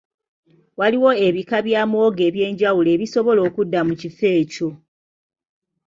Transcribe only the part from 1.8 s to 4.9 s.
muwogo eby'enjawulo ebisobola okudda mu kifo ekyo